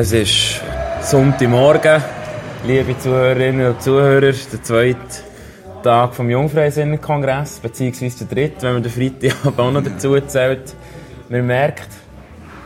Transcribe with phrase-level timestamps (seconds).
[0.00, 0.60] Es ist
[1.02, 2.00] Sonntagmorgen,
[2.64, 4.96] liebe Zuhörerinnen und Zuhörer, der zweite
[5.82, 10.72] Tag vom Jungfreisinnerkongress, beziehungsweise der dritte, wenn man den Freitag auch noch dazu zählt.
[11.28, 11.88] Man merkt,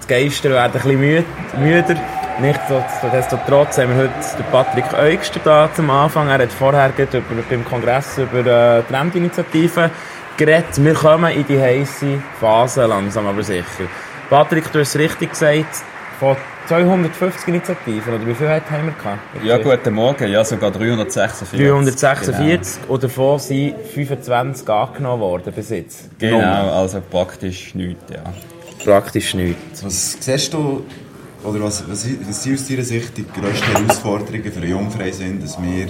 [0.02, 1.24] die Geister werden ein bisschen
[1.58, 1.96] müder.
[2.42, 6.28] Nichtsdestotrotz haben wir heute den Patrick Eugster da zum Anfang.
[6.28, 9.90] Er hat vorher über, beim Kongress über äh, die Trendinitiative
[10.36, 10.85] geredet.
[10.85, 13.88] Wir kommen in die heiße Phase langsam aber sicher.
[14.29, 15.82] Patrick, du hast es richtig gesagt,
[16.66, 19.18] 250 Initiativen, oder wie viele haben wir gehabt?
[19.44, 21.58] Ja, guten Morgen, ja, sogar 346.
[21.58, 22.94] 346 genau.
[22.94, 26.18] und davon sind 25 angenommen worden bis jetzt.
[26.18, 26.72] Genau, Nummer.
[26.72, 28.22] also praktisch nichts, ja.
[28.85, 29.85] Praktisch nichts.
[29.85, 30.85] Was siehst du,
[31.44, 35.86] oder was, was, was sind aus deiner Sicht die grössten Herausforderungen für Jungfreisinn, dass wir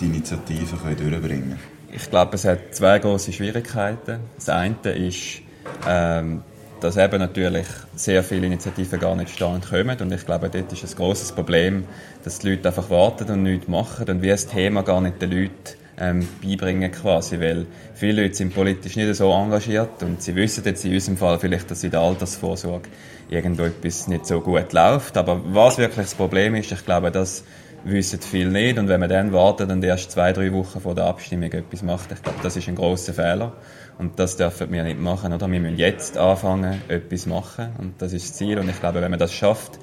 [0.00, 1.74] die Initiative können durchbringen können?
[1.92, 4.18] Ich glaube, es hat zwei große Schwierigkeiten.
[4.34, 5.42] Das eine ist,
[5.88, 6.42] ähm,
[6.84, 9.98] dass eben natürlich sehr viele Initiativen gar nicht stand kommen.
[9.98, 11.84] Und ich glaube, dort ist ein großes Problem,
[12.24, 15.30] dass die Leute einfach warten und nichts machen und wie das Thema gar nicht den
[15.30, 15.52] Leuten
[15.98, 20.84] ähm, beibringen quasi, weil viele Leute sind politisch nicht so engagiert und sie wissen jetzt
[20.84, 22.90] in unserem Fall vielleicht, dass in der Altersvorsorge
[23.30, 25.16] irgendwo etwas nicht so gut läuft.
[25.16, 27.44] Aber was wirklich das Problem ist, ich glaube, das
[27.84, 31.04] wissen viele nicht und wenn man dann wartet und erst zwei, drei Wochen vor der
[31.04, 33.52] Abstimmung etwas macht, ich glaube, das ist ein großer Fehler.
[33.98, 35.48] Und das dürfen wir nicht machen, oder?
[35.48, 37.68] Wir müssen jetzt anfangen, etwas machen.
[37.78, 38.58] Und das ist das Ziel.
[38.58, 39.78] Und ich glaube, wenn man das schafft,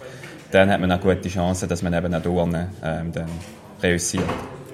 [0.52, 2.46] dann hat man auch gute Chancen, dass man eben auch durch
[2.84, 3.30] ähm, dann
[3.82, 4.26] reüssiert.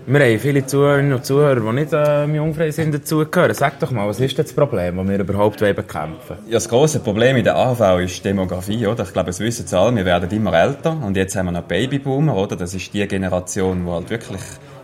[0.09, 3.53] Wir haben viele Zuhörerinnen und Zuhörer, die nicht ähm, jungfrei sind, dazugehören.
[3.53, 7.35] Sag doch mal, was ist das Problem, das wir überhaupt bekämpfen Ja, das grosse Problem
[7.35, 9.03] in der AV ist Demografie, oder?
[9.03, 10.91] Ich glaube, es wissen alle, wir werden immer älter.
[10.91, 12.55] Und jetzt haben wir noch Babyboomer, oder?
[12.55, 14.41] Das ist die Generation, die halt wirklich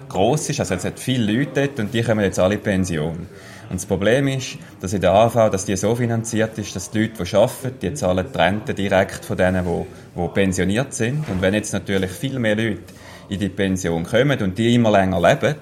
[0.09, 0.59] gross ist.
[0.59, 3.29] Also, es hat viele Leute dort und die kommen jetzt alle in Pension.
[3.69, 7.03] Und das Problem ist, dass in der AV, dass die so finanziert ist, dass die
[7.03, 11.29] Leute, die arbeiten, die zahlen die Rente direkt von denen, die, die pensioniert sind.
[11.29, 12.81] Und wenn jetzt natürlich viel mehr Leute
[13.29, 15.55] in die Pension kommen und die immer länger leben,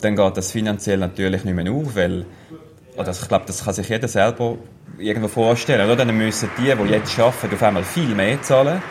[0.00, 2.26] dann geht das finanziell natürlich nicht mehr auf, weil,
[2.96, 4.56] oder ich glaube, das kann sich jeder selber
[4.98, 6.04] irgendwo vorstellen, oder?
[6.04, 8.82] Dann müssen die, die jetzt arbeiten, auf einmal viel mehr zahlen.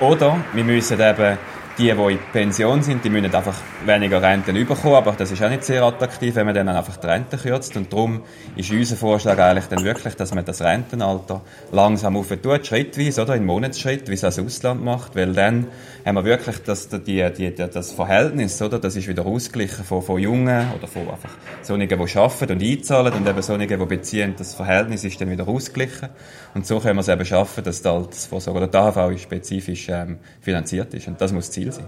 [0.00, 1.38] Oder wir müssen eben
[1.78, 3.56] die, die in Pension sind, die müssen einfach
[3.86, 7.06] weniger Renten bekommen, aber das ist auch nicht sehr attraktiv, wenn man dann einfach die
[7.06, 7.76] Rente kürzt.
[7.76, 8.22] Und darum
[8.56, 11.40] ist unser Vorschlag eigentlich dann wirklich, dass man das Rentenalter
[11.70, 15.68] langsam aufentut, schrittweise, oder in Monatsschritt, wie es das Ausland macht, weil dann
[16.04, 18.78] haben wir wirklich das, die, die, das Verhältnis, oder?
[18.78, 21.30] Das ist wieder ausgeglichen von, von Jungen oder von einfach
[21.62, 24.34] solchen, die arbeiten und einzahlen und eben solchen, die beziehen.
[24.36, 26.10] Das Verhältnis ist dann wieder ausgeglichen.
[26.54, 30.18] Und so können wir es eben schaffen, dass die Altersvorsorge oder die AHV spezifisch ähm,
[30.40, 31.08] finanziert ist.
[31.08, 31.86] Und das muss Ziel sein.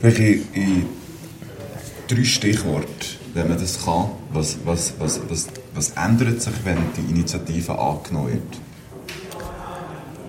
[0.00, 0.86] Welche in
[2.08, 2.86] drei Stichworte,
[3.34, 8.32] wenn man das kann, was, was, was, was, was ändert sich, wenn die Initiative angenommen
[8.32, 8.60] wird?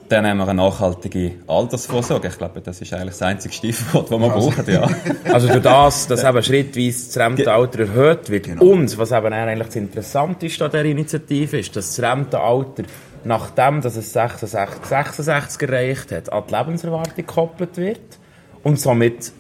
[0.10, 2.28] Dann haben wir eine nachhaltige Altersvorsorge.
[2.28, 4.50] Ich glaube, das ist eigentlich das einzige Stichwort, das wir also.
[4.50, 4.70] brauchen.
[4.70, 4.90] Ja.
[5.32, 8.66] Also durch das, dass eben schrittweise das Rentenalter erhöht wird genau.
[8.66, 12.84] und was eben eigentlich das Interessanteste an dieser Initiative ist, dass das Rentenalter
[13.24, 18.21] nachdem dass es 66, 66 erreicht hat, an die Lebenserwartung gekoppelt wird
[18.64, 19.32] und somit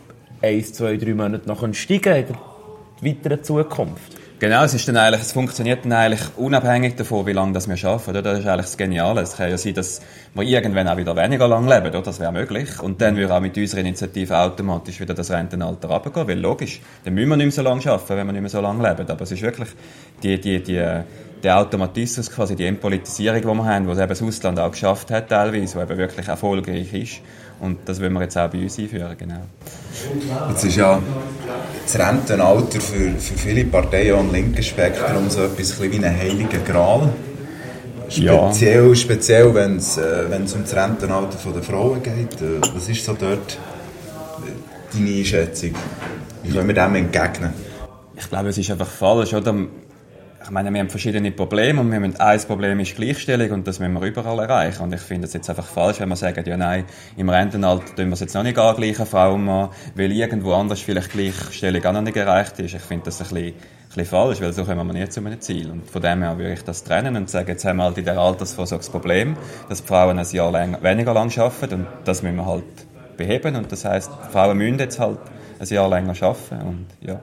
[0.41, 2.35] eins, zwei, drei Monate noch steigen in der
[3.01, 4.21] weiteren Zukunft.
[4.41, 7.75] Genau, es ist dann eigentlich, es funktioniert dann eigentlich unabhängig davon, wie lange das wir
[7.87, 8.21] arbeiten, oder?
[8.23, 9.21] Das ist eigentlich das Geniale.
[9.21, 10.01] Es kann ja sein, dass
[10.33, 12.01] wir irgendwann auch wieder weniger lang leben, oder?
[12.01, 12.81] Das wäre möglich.
[12.81, 17.13] Und dann würde auch mit unserer Initiative automatisch wieder das Rentenalter runtergehen, weil logisch, dann
[17.13, 19.07] müssen wir nicht mehr so lange arbeiten, wenn wir nicht mehr so lange leben.
[19.07, 19.69] Aber es ist wirklich
[20.23, 21.03] die, die, die,
[21.43, 25.29] der Automatismus, quasi die Entpolitisierung, die wir haben, die eben das Ausland auch geschafft hat
[25.29, 27.21] teilweise, die eben wirklich erfolgreich ist.
[27.59, 29.41] Und das wollen wir jetzt auch bei uns einführen, genau.
[30.49, 31.01] Jetzt ist ja
[31.83, 37.13] das Rentenalter für, für viele Parteien am linken Spektrum so etwas wie ein heiliger Gral.
[38.09, 38.95] Speziell, ja.
[38.95, 42.41] speziell wenn es äh, um das Rentenalter der Frauen geht.
[42.41, 43.57] Äh, was ist so dort
[44.93, 45.71] deine Einschätzung?
[46.43, 47.53] Wie können wir dem entgegnen?
[48.17, 49.33] Ich glaube, es ist einfach falsch.
[49.33, 49.55] Oder?
[50.43, 53.79] Ich meine, wir haben verschiedene Probleme und wir haben ein Problem ist Gleichstellung und das
[53.79, 54.81] müssen wir überall erreichen.
[54.83, 56.85] Und ich finde es jetzt einfach falsch, wenn wir sagen, ja nein,
[57.15, 61.11] im Rentenalter tun wir es jetzt noch nicht angleichen, Frauen Mann, weil irgendwo anders vielleicht
[61.11, 62.73] Gleichstellung auch noch nicht erreicht ist.
[62.73, 63.53] Ich finde das ein bisschen, ein
[63.87, 65.69] bisschen falsch, weil so kommen wir nicht zu einem Ziel.
[65.69, 68.05] Und von dem her würde ich das trennen und sagen, jetzt haben wir halt in
[68.05, 69.37] der Altersvorsorge das Problem,
[69.69, 72.63] dass die Frauen ein Jahr länger, weniger lang arbeiten und das müssen wir halt
[73.15, 73.55] beheben.
[73.55, 75.19] Und das heisst, Frauen müssen jetzt halt
[75.59, 77.19] ein Jahr länger arbeiten und ja.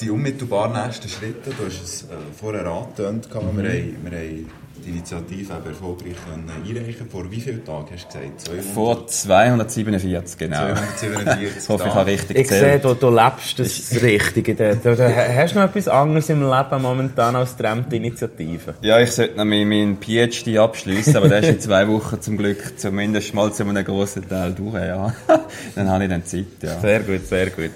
[0.00, 2.06] Die unmittelbar nächsten Schritte, du hast es äh,
[2.38, 3.62] vorher angetönt, mhm.
[3.62, 4.46] wir, haben, wir haben
[4.84, 8.40] die Initiative eben erfolgreich einreichen Vor wie vielen Tagen hast du gesagt?
[8.40, 8.64] 200?
[8.64, 10.56] Vor 247, genau.
[10.56, 14.84] 247 ich hoffe, ich habe richtig Ich sehe, du, du lebst das Richtige dort.
[14.84, 18.74] Du, hast du noch etwas anderes im Leben momentan als die Rente-Initiative?
[18.82, 22.78] Ja, ich sollte noch meinen PhD abschließen, aber der ist in zwei Wochen zum Glück
[22.78, 24.74] zumindest mal zu einem grossen Teil durch.
[24.74, 25.14] Ja.
[25.74, 26.80] dann habe ich dann Zeit, ja.
[26.80, 27.70] Sehr gut, sehr gut.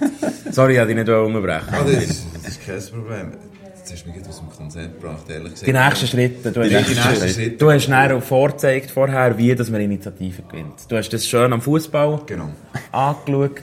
[0.50, 1.68] Sorry, ich wollte dich nicht unterbrechen.
[1.72, 3.32] Ah, das, ist, das ist kein Problem.
[3.84, 5.66] Jetzt hast du mich aus dem Konzept gebracht, ehrlich gesagt.
[5.66, 6.52] Die nächsten Schritte.
[6.52, 7.50] Du, die hast, nächsten Schritte.
[7.50, 10.90] du hast näher vorgezeigt vorher, wie dass man Initiativen gewinnt.
[10.90, 12.48] Du hast das schön am Fußball genau.
[12.92, 13.60] angeschaut.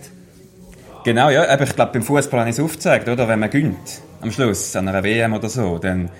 [1.05, 1.49] Genau, ja.
[1.49, 3.27] Aber ich glaube, beim Fußball habe ich es aufgezeigt, oder?
[3.27, 6.11] Wenn man gönnt, am Schluss, an einer WM oder so, dann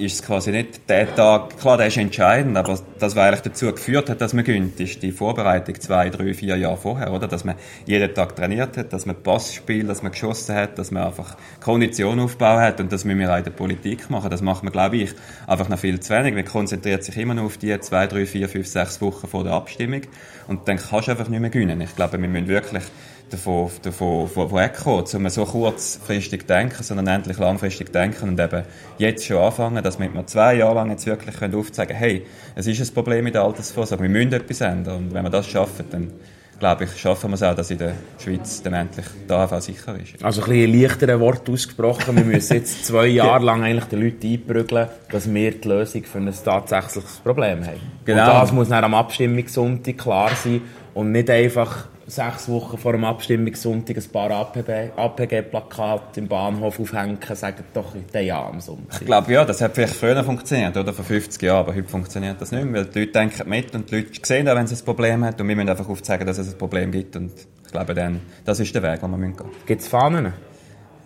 [0.00, 3.70] ist es quasi nicht der Tag, klar, der ist entscheidend, aber das, was eigentlich dazu
[3.72, 7.28] geführt hat, dass man gönnt, ist die Vorbereitung zwei, drei, vier Jahre vorher, oder?
[7.28, 7.56] Dass man
[7.86, 11.36] jeden Tag trainiert hat, dass man Pass spielt, dass man geschossen hat, dass man einfach
[11.60, 14.30] Kondition aufgebaut hat und das müssen wir auch in der Politik machen.
[14.30, 15.10] Das macht man, glaube ich,
[15.46, 16.34] einfach noch viel zu wenig.
[16.34, 19.52] Man konzentriert sich immer noch auf die zwei, drei, vier, fünf, sechs Wochen vor der
[19.52, 20.02] Abstimmung
[20.48, 21.80] und dann kannst du einfach nicht mehr gewinnen.
[21.80, 22.84] Ich glaube, wir müssen wirklich
[23.30, 28.64] davon, davon, davon wegkommen, um so kurzfristig denken, sondern endlich langfristig denken und eben
[28.98, 32.66] jetzt schon anfangen, dass wir zwei Jahre lang jetzt wirklich können aufzeigen können, hey, es
[32.66, 35.86] ist ein Problem mit der Altersvorsorge, wir müssen etwas ändern und wenn wir das schaffen,
[35.90, 36.12] dann
[36.60, 39.96] glaube ich, schaffen wir es auch, dass in der Schweiz dann endlich der AHV sicher
[39.98, 40.22] ist.
[40.22, 44.26] Also ein bisschen leichtere Wort ausgesprochen, wir müssen jetzt zwei Jahre lang eigentlich den Leuten
[44.26, 47.80] einprügeln, dass wir die Lösung für ein tatsächliches Problem haben.
[48.04, 48.22] Genau.
[48.22, 50.60] Und das muss dann am Abstimmungssonntag klar sein
[50.92, 57.64] und nicht einfach sechs Wochen vor dem Abstimmungssonntag ein paar APG-Plakate im Bahnhof aufhängen, sagen
[57.72, 59.00] doch den Ja am Sonntag.
[59.00, 62.40] Ich glaube, ja, das hat vielleicht früher funktioniert, oder vor 50 Jahren, aber heute funktioniert
[62.40, 64.80] das nicht mehr, weil die Leute denken mit und die Leute sehen auch, wenn es
[64.80, 67.32] ein Problem hat und wir müssen einfach aufzeigen, dass es ein Problem gibt und
[67.64, 69.50] ich glaube dann, das ist der Weg, den wir gehen müssen.
[69.66, 70.32] Gibt es Fahnen?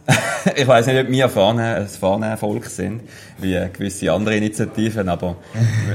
[0.56, 3.02] ich weiß nicht, ob wir Fahnen ein Fahnenvolk sind,
[3.38, 5.36] wie gewisse andere Initiativen, aber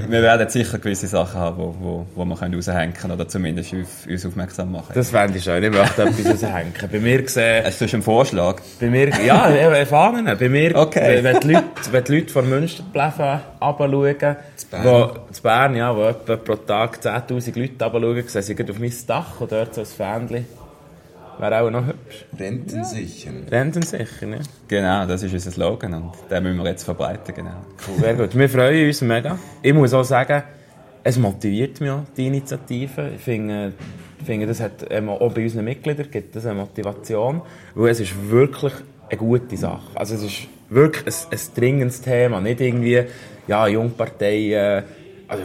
[0.07, 3.73] wir werden sicher gewisse Sachen haben, wo, wo, wo wir können raushängen können oder zumindest
[3.73, 4.91] auf, uns aufmerksam machen.
[4.95, 5.63] Das fände ich schön.
[5.63, 6.73] Ich möchte etwas raushängen.
[6.91, 7.63] Bei mir gesehen...
[7.65, 8.61] Hast du einen Vorschlag?
[8.79, 10.37] Bei mir, ja, Fahnen.
[10.37, 11.23] Bei mir, okay.
[11.23, 14.37] wenn, die Leute, wenn die Leute von Münsterpläffen runterschauen,
[14.83, 18.93] wo, zu Bern, ja, wo etwa pro Tag 10'000 Leute runterschauen, sehen sie auf mein
[19.05, 20.47] Dach und dort so ein Fähnchen.
[21.39, 22.25] Wäre auch noch hübsch.
[22.37, 23.31] Rentensicher.
[23.49, 24.39] Rentensicher, ne?
[24.67, 27.63] Genau, das ist unser Slogan und den müssen wir jetzt verbreiten, genau.
[27.87, 27.97] Cool.
[27.97, 28.37] Sehr gut.
[28.37, 29.39] Wir freuen uns mega.
[29.61, 30.43] Ich muss auch sagen,
[31.01, 33.11] es motiviert mich auch, die Initiative.
[33.15, 33.71] Ich finde,
[34.19, 37.41] ich finde das hat auch bei unseren Mitgliedern gibt das eine Motivation,
[37.73, 38.73] weil es ist wirklich
[39.07, 39.95] eine gute Sache.
[39.95, 43.03] Also es ist wirklich ein, ein dringendes Thema, nicht irgendwie,
[43.47, 44.83] ja, Jungparteien,
[45.29, 45.43] also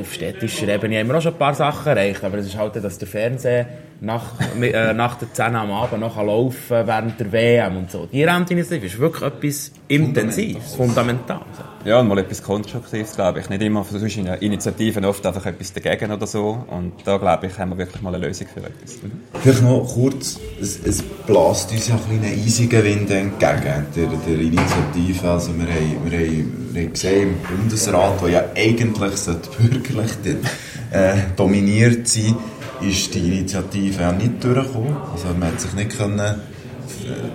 [0.00, 2.76] auf städtischer Ebene haben wir auch schon ein paar Sachen erreicht, aber es ist halt,
[2.76, 3.66] dass der Fernseher
[4.00, 8.06] nach, äh, nach der 10 am Abend noch laufen während der WM und so.
[8.06, 11.67] Die Rentinitiative ist wirklich etwas Intensives, Fundamentales.
[11.84, 13.48] Ja, und mal etwas Konstruktives, glaube ich.
[13.48, 16.64] Nicht immer sonst in Initiativen oft einfach etwas dagegen oder so.
[16.68, 19.02] Und da, glaube ich, haben wir wirklich mal eine Lösung für etwas.
[19.02, 19.12] Mhm.
[19.40, 24.40] Vielleicht noch kurz, es, es blast uns ja ein einen eisigen Wind entgegen, der, der
[24.40, 25.30] Initiative.
[25.30, 29.24] Also wir haben, wir, haben, wir haben gesehen, im Bundesrat, der ja eigentlich
[29.56, 30.10] bürgerlich
[30.90, 32.36] äh, dominiert sein
[32.80, 34.96] ist die Initiative auch nicht durchgekommen.
[35.12, 36.40] Also man hat sich nicht können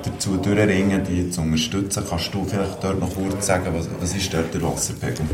[0.04, 2.04] dazu durchringen, die zu unterstützen.
[2.10, 5.26] Kannst du vielleicht dort noch kurz sagen, was, was ist dort der Wasserpegel?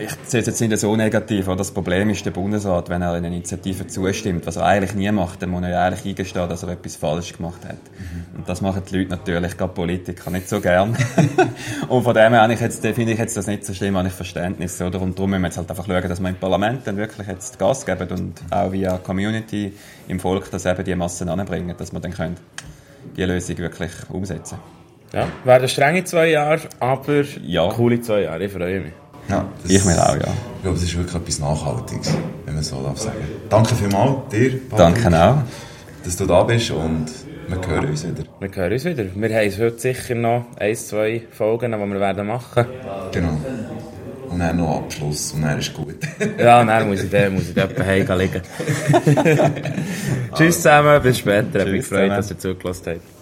[0.00, 1.46] Ich sehe es jetzt nicht so negativ.
[1.46, 5.42] Das Problem ist der Bundesrat, wenn er einer Initiative zustimmt, was er eigentlich nie macht,
[5.42, 7.78] dann muss er ja eigentlich eingestehen, dass er etwas falsch gemacht hat.
[7.98, 8.38] Mhm.
[8.38, 10.96] Und das machen die Leute natürlich, gerade Politiker, nicht so gern.
[11.88, 14.80] und von dem her jetzt, finde ich jetzt das nicht so schlimm, habe ich Verständnis.
[14.80, 15.00] Oder?
[15.00, 17.58] Und darum müssen wir jetzt halt einfach schauen, dass wir im Parlament dann wirklich jetzt
[17.58, 19.72] Gas geben und auch via Community
[20.06, 22.36] im Volk das eben die Massen anbringen, dass wir dann können
[23.18, 24.58] die Lösung wirklich umsetzen
[25.12, 27.68] Ja, werden strenge zwei Jahre, aber ja.
[27.70, 28.44] coole zwei Jahre.
[28.44, 28.92] Ich freue mich.
[29.28, 30.32] Ja, das, ich mir auch, ja.
[30.56, 32.14] Ich glaube, es ist wirklich etwas Nachhaltiges,
[32.46, 33.16] wenn man so darf sagen.
[33.50, 35.36] Danke vielmals dir, Patrick, Danke auch.
[36.04, 37.06] dass du da bist und
[37.48, 38.24] wir hören uns wieder.
[38.40, 39.04] Wir hören uns wieder.
[39.14, 42.66] Wir haben heute sicher noch ein, zwei Folgen, die wir werden machen
[43.12, 43.36] Genau.
[44.38, 45.96] Und dann noch Abschluss und dann ist gut.
[46.38, 48.40] ja, dann muss ich, dann, muss ich dort heim liegen.
[50.34, 51.56] Tschüss zusammen, bis später.
[51.56, 53.17] Ich habe mich gefreut, dass ihr zugelassen habt.